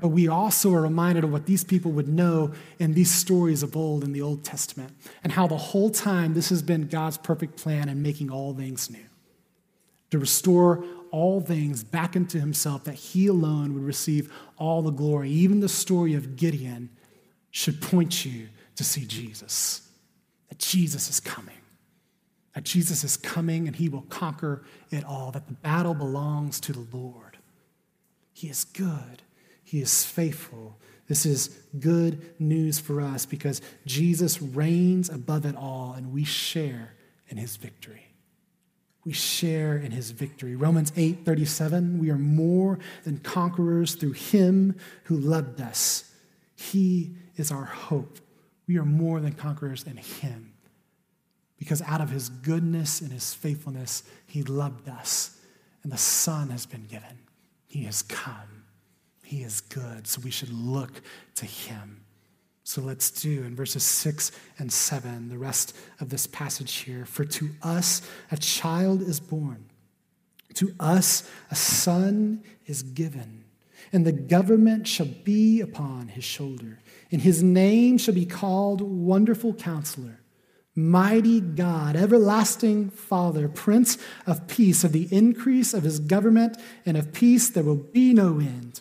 [0.00, 3.76] But we also are reminded of what these people would know in these stories of
[3.76, 7.56] old in the Old Testament and how the whole time this has been God's perfect
[7.56, 9.06] plan in making all things new.
[10.10, 15.30] To restore all things back into himself, that he alone would receive all the glory.
[15.30, 16.90] Even the story of Gideon
[17.50, 19.88] should point you to see Jesus,
[20.48, 21.60] that Jesus is coming,
[22.54, 26.72] that Jesus is coming and he will conquer it all, that the battle belongs to
[26.72, 27.38] the Lord.
[28.32, 29.22] He is good.
[29.64, 30.78] He is faithful.
[31.08, 31.48] This is
[31.78, 36.94] good news for us because Jesus reigns above it all and we share
[37.28, 38.06] in his victory.
[39.04, 40.56] We share in his victory.
[40.56, 46.10] Romans 8 37, we are more than conquerors through him who loved us.
[46.54, 48.18] He is our hope.
[48.66, 50.54] We are more than conquerors in him
[51.58, 55.38] because out of his goodness and his faithfulness, he loved us,
[55.82, 57.18] and the Son has been given.
[57.66, 58.53] He has come.
[59.24, 61.00] He is good, so we should look
[61.36, 62.04] to him.
[62.62, 67.06] So let's do in verses 6 and 7, the rest of this passage here.
[67.06, 69.64] For to us a child is born,
[70.54, 73.44] to us a son is given,
[73.92, 79.54] and the government shall be upon his shoulder, and his name shall be called Wonderful
[79.54, 80.20] Counselor.
[80.76, 87.12] Mighty God, everlasting Father, Prince of Peace, of the increase of his government and of
[87.12, 88.80] peace there will be no end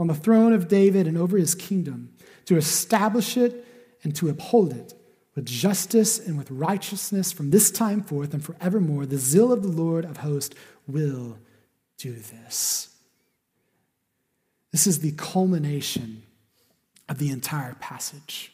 [0.00, 2.14] on the throne of David and over his kingdom,
[2.46, 3.66] to establish it
[4.02, 4.94] and to uphold it
[5.34, 9.04] with justice and with righteousness from this time forth and forevermore.
[9.04, 11.36] The zeal of the Lord of hosts will
[11.98, 12.88] do this.
[14.72, 16.22] This is the culmination
[17.06, 18.52] of the entire passage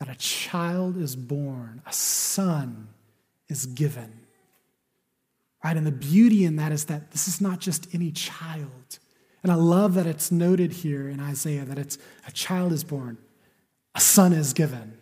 [0.00, 2.88] that a child is born, a son
[3.48, 4.20] is given.
[5.62, 5.76] Right?
[5.76, 8.98] And the beauty in that is that this is not just any child.
[9.44, 13.18] And I love that it's noted here in Isaiah that it's a child is born,
[13.94, 14.98] a son is given.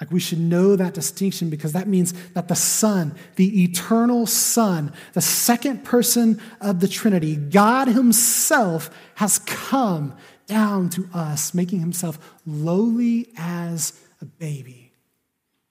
[0.00, 4.92] Like we should know that distinction because that means that the Son, the eternal Son,
[5.12, 10.14] the second person of the Trinity, God Himself has come
[10.46, 14.92] down to us, making Himself lowly as a baby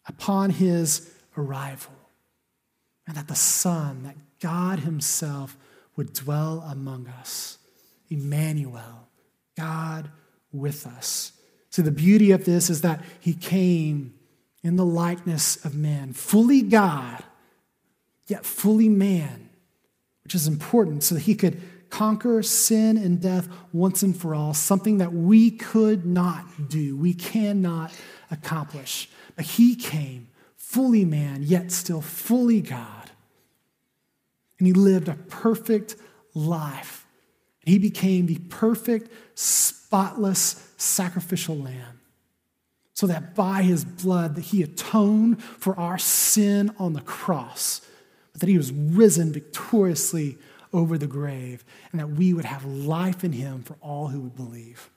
[0.07, 1.93] upon His arrival.
[3.07, 5.55] And that the Son, that God Himself
[5.95, 7.59] would dwell among us.
[8.09, 9.07] Immanuel,
[9.55, 10.09] God
[10.51, 11.33] with us.
[11.69, 14.13] So, the beauty of this is that he came
[14.63, 17.23] in the likeness of man, fully God,
[18.27, 19.49] yet fully man,
[20.23, 24.53] which is important so that he could conquer sin and death once and for all,
[24.53, 27.93] something that we could not do, we cannot
[28.29, 29.09] accomplish.
[29.35, 33.11] But he came fully man, yet still fully God.
[34.59, 35.95] And he lived a perfect
[36.33, 37.06] life
[37.67, 42.01] he became the perfect, spotless, sacrificial lamb.
[42.93, 47.81] So that by his blood that he atoned for our sin on the cross,
[48.31, 50.37] but that he was risen victoriously
[50.73, 54.35] over the grave, and that we would have life in him for all who would
[54.35, 54.89] believe.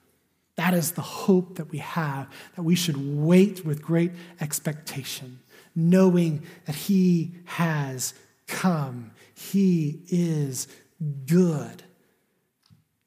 [0.55, 5.39] That is the hope that we have, that we should wait with great expectation,
[5.75, 8.13] knowing that he has
[8.47, 9.11] come.
[9.33, 10.67] He is
[11.25, 11.83] good.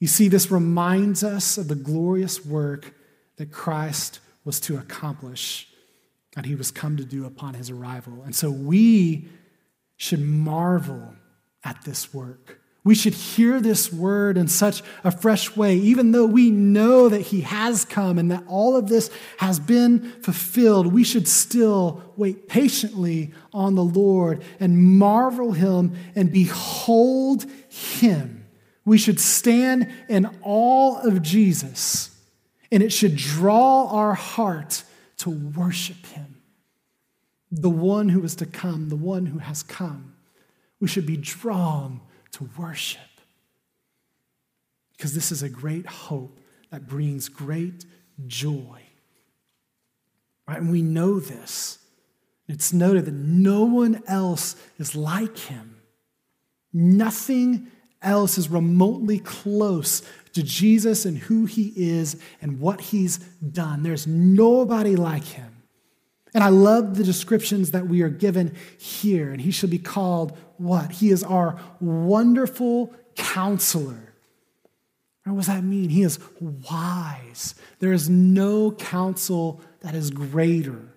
[0.04, 2.92] You see, this reminds us of the glorious work
[3.38, 5.66] that Christ was to accomplish
[6.36, 8.20] and he was come to do upon his arrival.
[8.22, 9.30] And so we
[9.96, 11.14] should marvel
[11.64, 12.60] at this work.
[12.84, 17.22] We should hear this word in such a fresh way, even though we know that
[17.22, 20.92] he has come and that all of this has been fulfilled.
[20.92, 28.43] We should still wait patiently on the Lord and marvel him and behold him.
[28.84, 32.10] We should stand in awe of Jesus,
[32.70, 34.82] and it should draw our heart
[35.18, 36.42] to worship him.
[37.50, 40.14] The one who is to come, the one who has come.
[40.80, 42.00] We should be drawn
[42.32, 43.00] to worship.
[44.96, 46.38] Because this is a great hope
[46.70, 47.84] that brings great
[48.26, 48.80] joy.
[50.46, 50.58] Right?
[50.60, 51.78] And we know this.
[52.48, 55.76] It's noted that no one else is like him.
[56.72, 57.68] Nothing
[58.04, 60.02] else is remotely close
[60.34, 63.82] to Jesus and who he is and what he's done.
[63.82, 65.54] There's nobody like him.
[66.34, 69.30] And I love the descriptions that we are given here.
[69.30, 70.90] And he should be called what?
[70.90, 74.12] He is our wonderful counselor.
[75.24, 75.90] what does that mean?
[75.90, 77.54] He is wise.
[77.78, 80.88] There is no counsel that is greater.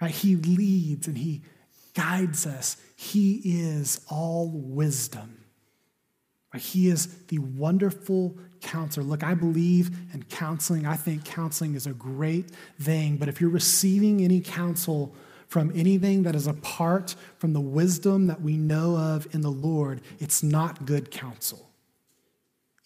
[0.00, 0.10] Right?
[0.10, 1.42] He leads and he
[1.94, 2.76] guides us.
[2.96, 5.45] He is all wisdom.
[6.56, 9.04] He is the wonderful counselor.
[9.04, 10.86] Look, I believe in counseling.
[10.86, 12.50] I think counseling is a great
[12.80, 13.16] thing.
[13.16, 15.14] But if you're receiving any counsel
[15.48, 20.00] from anything that is apart from the wisdom that we know of in the Lord,
[20.18, 21.70] it's not good counsel.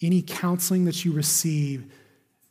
[0.01, 1.91] Any counseling that you receive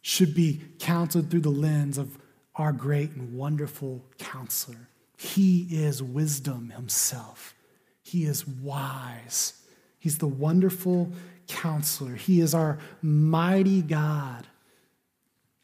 [0.02, 2.18] should be counseled through the lens of
[2.56, 4.88] our great and wonderful counselor.
[5.16, 7.54] He is wisdom himself,
[8.02, 9.54] he is wise.
[10.01, 11.12] He's the wonderful
[11.46, 12.14] counselor.
[12.14, 14.46] He is our mighty God.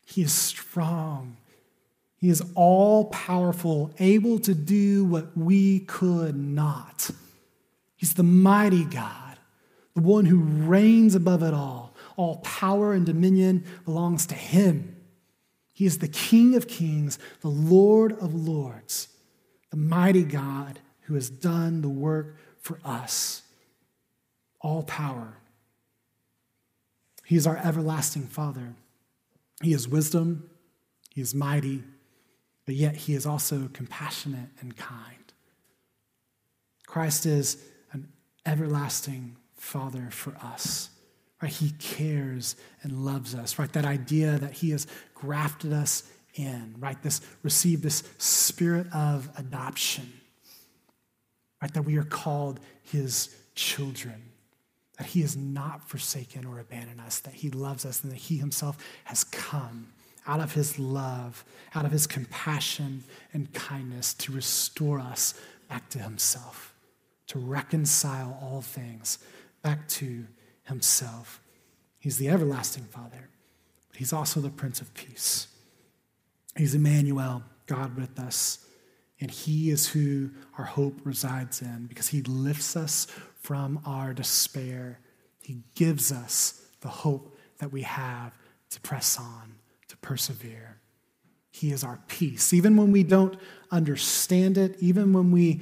[0.05, 1.39] He is strong.
[2.19, 7.11] He is all powerful, able to do what we could not.
[7.97, 9.39] He's the mighty God,
[9.95, 11.95] the one who reigns above it all.
[12.17, 14.97] All power and dominion belongs to him.
[15.73, 19.09] He is the King of kings, the Lord of lords,
[19.71, 23.43] the mighty God who has done the work for us
[24.67, 25.35] all power.
[27.25, 28.75] He is our everlasting Father.
[29.63, 30.51] He is wisdom,
[31.15, 31.85] He is mighty,
[32.67, 35.33] but yet He is also compassionate and kind.
[36.87, 37.63] Christ is
[37.93, 38.09] an
[38.45, 40.91] everlasting Father for us.
[41.41, 41.53] Right?
[41.53, 43.59] He cares and loves us.
[43.59, 43.73] Right?
[43.73, 46.03] That idea that He has grafted us
[46.35, 46.75] in.
[46.79, 47.01] Right?
[47.03, 50.13] This receive this spirit of adoption.
[51.63, 51.73] Right?
[51.73, 54.26] That we are called His children
[54.97, 58.39] that he has not forsaken or abandoned us, that he loves us, and that he
[58.39, 59.89] himself has come
[60.27, 61.45] out of his love,
[61.75, 65.35] out of his compassion and kindness to restore us
[65.69, 66.75] back to himself,
[67.27, 69.19] to reconcile all things
[69.63, 70.27] back to
[70.65, 71.41] himself.
[71.99, 73.29] He's the everlasting Father,
[73.89, 75.49] but he's also the Prince of Peace.
[76.57, 78.61] He's Immanuel, God with us.
[79.21, 83.07] And he is who our hope resides in because he lifts us
[83.47, 84.99] from our despair.
[85.41, 88.37] He gives us the hope that we have
[88.71, 89.55] to press on,
[89.87, 90.81] to persevere.
[91.53, 92.53] He is our peace.
[92.53, 93.39] Even when we don't
[93.71, 95.61] understand it, even when we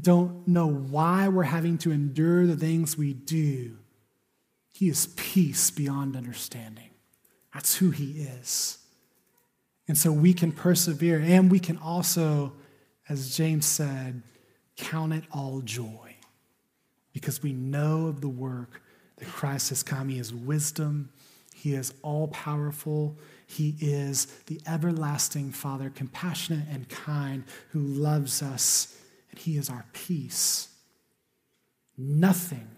[0.00, 3.76] don't know why we're having to endure the things we do,
[4.72, 6.88] He is peace beyond understanding.
[7.52, 8.78] That's who He is.
[9.86, 12.54] And so we can persevere and we can also,
[13.10, 14.22] as James said,
[14.78, 16.05] count it all joy
[17.16, 18.82] because we know of the work
[19.16, 20.10] that Christ has come.
[20.10, 21.08] He is wisdom,
[21.54, 29.00] He is all powerful, He is the everlasting Father, compassionate and kind, who loves us,
[29.30, 30.68] and He is our peace.
[31.96, 32.68] Nothing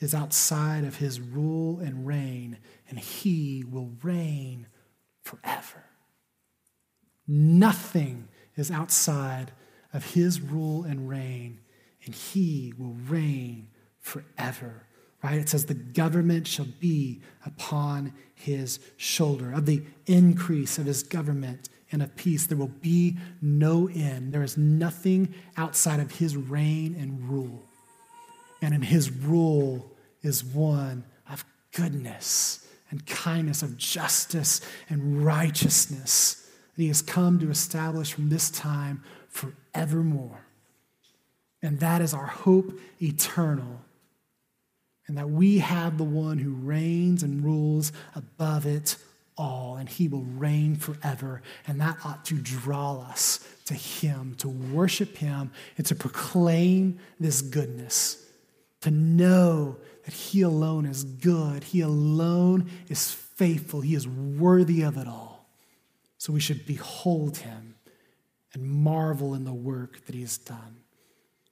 [0.00, 2.56] is outside of His rule and reign,
[2.88, 4.68] and He will reign
[5.20, 5.84] forever.
[7.28, 9.52] Nothing is outside
[9.92, 11.60] of His rule and reign,
[12.06, 13.68] and He will reign
[14.02, 14.86] forever.
[15.24, 15.38] Right?
[15.38, 19.52] It says the government shall be upon his shoulder.
[19.52, 24.32] Of the increase of his government and of peace, there will be no end.
[24.32, 27.62] There is nothing outside of his reign and rule.
[28.60, 29.92] And in his rule
[30.22, 37.50] is one of goodness and kindness, of justice and righteousness that he has come to
[37.50, 40.46] establish from this time forevermore.
[41.62, 43.80] And that is our hope eternal.
[45.06, 48.96] And that we have the one who reigns and rules above it
[49.36, 51.42] all, and he will reign forever.
[51.66, 57.40] And that ought to draw us to him, to worship him, and to proclaim this
[57.40, 58.24] goodness,
[58.82, 64.96] to know that he alone is good, he alone is faithful, he is worthy of
[64.96, 65.48] it all.
[66.18, 67.74] So we should behold him
[68.54, 70.82] and marvel in the work that he has done.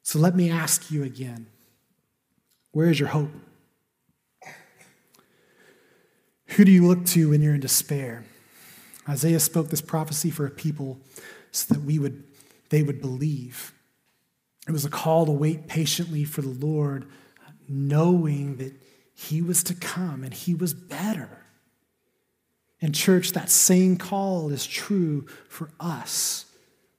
[0.02, 1.46] So let me ask you again
[2.72, 3.30] where is your hope?
[6.46, 8.24] Who do you look to when you're in despair?
[9.08, 10.98] Isaiah spoke this prophecy for a people
[11.52, 12.24] so that we would,
[12.70, 13.72] they would believe.
[14.68, 17.06] It was a call to wait patiently for the Lord,
[17.68, 18.74] knowing that
[19.14, 21.44] He was to come and He was better.
[22.80, 26.46] In church, that same call is true for us.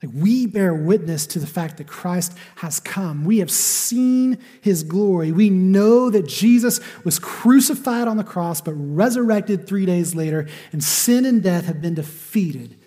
[0.01, 3.23] Like we bear witness to the fact that Christ has come.
[3.23, 5.31] We have seen his glory.
[5.31, 10.83] We know that Jesus was crucified on the cross, but resurrected three days later, and
[10.83, 12.77] sin and death have been defeated.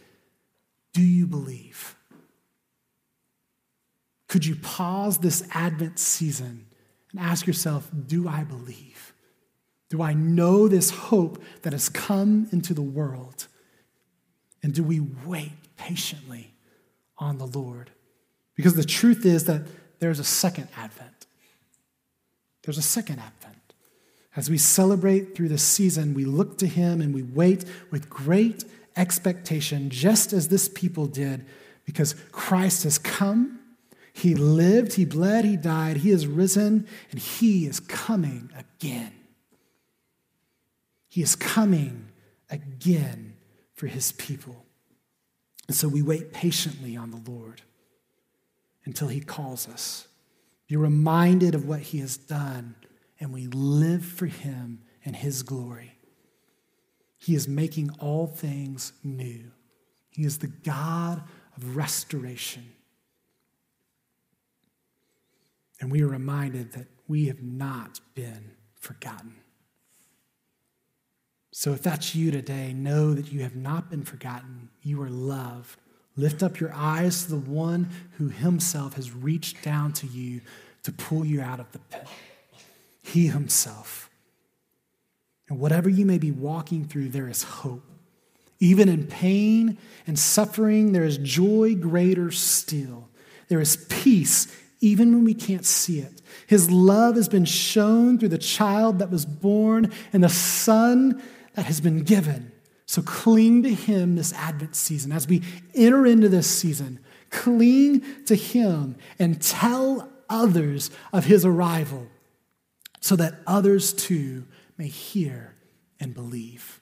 [0.93, 1.95] Do you believe?
[4.29, 6.67] Could you pause this Advent season
[7.13, 9.13] and ask yourself, Do I believe?
[9.89, 13.47] Do I know this hope that has come into the world?
[14.61, 16.54] And do we wait patiently?
[17.19, 17.91] On the Lord.
[18.55, 19.63] Because the truth is that
[19.99, 21.27] there's a second advent.
[22.63, 23.75] There's a second advent.
[24.37, 28.65] As we celebrate through this season, we look to Him and we wait with great
[28.97, 31.47] expectation, just as this people did,
[31.85, 33.61] because Christ has come.
[34.13, 39.13] He lived, He bled, He died, He is risen, and He is coming again.
[41.09, 42.09] He is coming
[42.51, 43.35] again
[43.75, 44.64] for His people.
[45.67, 47.63] And so we wait patiently on the Lord
[48.85, 50.09] until he calls us.
[50.69, 52.75] Be reminded of what he has done,
[53.21, 55.97] and we live for him and his glory.
[57.17, 59.51] He is making all things new.
[60.11, 61.23] He is the God
[61.57, 62.73] of restoration.
[65.81, 69.37] And we are reminded that we have not been forgotten.
[71.57, 74.71] So if that's you today, know that you have not been forgotten.
[74.83, 75.79] You are loved.
[76.17, 80.41] Lift up your eyes to the one who himself has reached down to you
[80.83, 82.09] to pull you out of the pit.
[83.03, 84.11] He himself.
[85.49, 87.85] And whatever you may be walking through, there is hope.
[88.59, 89.79] Even in pain
[90.09, 93.09] and suffering, there is joy greater still.
[93.47, 94.49] There is peace
[94.81, 96.21] even when we can't see it.
[96.49, 101.23] His love has been shown through the child that was born and the son
[101.55, 102.53] that has been given.
[102.87, 105.13] So cling to Him this Advent season.
[105.13, 105.43] As we
[105.75, 107.01] enter into this season,
[107.31, 112.07] cling to Him and tell others of His arrival
[113.01, 114.47] so that others too
[114.77, 115.55] may hear
[116.01, 116.81] and believe.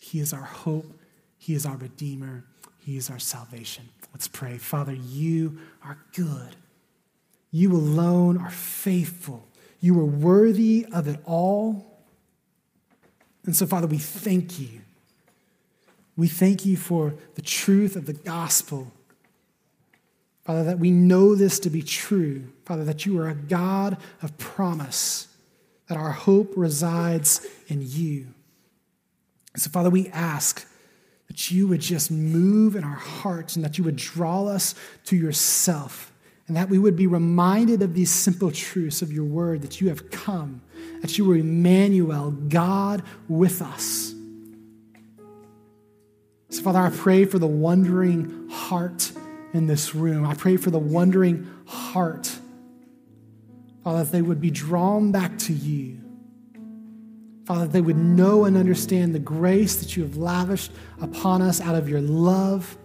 [0.00, 0.92] He is our hope,
[1.38, 2.44] He is our Redeemer,
[2.78, 3.88] He is our salvation.
[4.12, 4.58] Let's pray.
[4.58, 6.56] Father, you are good.
[7.50, 9.46] You alone are faithful.
[9.80, 11.95] You are worthy of it all.
[13.46, 14.80] And so, Father, we thank you.
[16.16, 18.92] We thank you for the truth of the gospel.
[20.44, 22.52] Father, that we know this to be true.
[22.64, 25.28] Father, that you are a God of promise,
[25.88, 28.28] that our hope resides in you.
[29.56, 30.66] So, Father, we ask
[31.28, 34.74] that you would just move in our hearts and that you would draw us
[35.04, 36.12] to yourself
[36.46, 39.88] and that we would be reminded of these simple truths of your word that you
[39.88, 40.62] have come
[41.00, 44.14] that you were Immanuel, God with us.
[46.50, 49.12] So, Father, I pray for the wondering heart
[49.52, 50.24] in this room.
[50.24, 52.38] I pray for the wondering heart,
[53.84, 56.00] Father, that they would be drawn back to you.
[57.44, 61.60] Father, that they would know and understand the grace that you have lavished upon us
[61.60, 62.76] out of your love.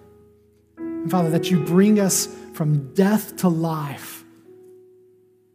[0.77, 4.23] And Father, that you bring us from death to life.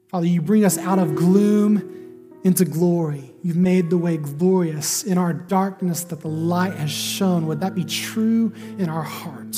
[0.08, 2.05] Father, you bring us out of gloom
[2.46, 3.34] into glory.
[3.42, 7.44] You've made the way glorious in our darkness that the light has shone.
[7.48, 9.56] Would that be true in our heart?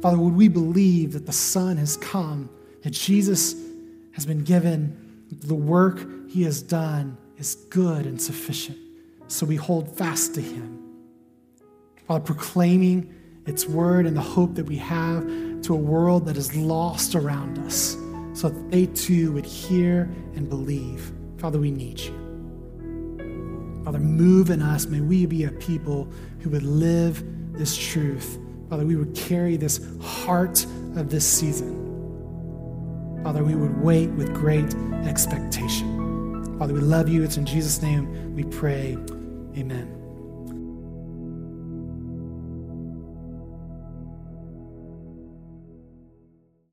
[0.00, 2.48] Father, would we believe that the Son has come,
[2.84, 3.56] that Jesus
[4.12, 8.78] has been given, the work he has done is good and sufficient.
[9.26, 10.78] So we hold fast to him.
[12.06, 13.12] Father, proclaiming
[13.44, 15.24] its word and the hope that we have
[15.62, 17.96] to a world that is lost around us
[18.32, 20.02] so that they too would hear
[20.34, 21.12] and believe
[21.42, 23.82] Father, we need you.
[23.84, 24.86] Father, move in us.
[24.86, 26.08] May we be a people
[26.38, 28.38] who would live this truth.
[28.70, 30.64] Father, we would carry this heart
[30.94, 31.80] of this season.
[33.24, 34.72] Father, we would wait with great
[35.04, 36.56] expectation.
[36.60, 37.24] Father, we love you.
[37.24, 38.96] It's in Jesus' name we pray.
[39.56, 40.01] Amen.